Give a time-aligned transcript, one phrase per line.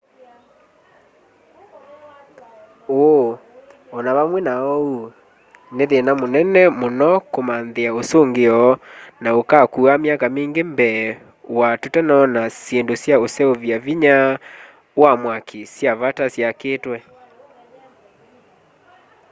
[2.99, 3.15] ũũ
[3.95, 4.99] o na vamwe na ũu
[5.75, 8.59] nĩ thĩna mũnene mũno kũmanthĩa ũsũngĩo
[9.23, 11.03] na ũkaakua myaka mingĩ mbee
[11.57, 14.17] wa tũtanona syĩndũ sya ũseuvya vinya
[15.01, 16.97] wa mwaki sya vata syakĩtwe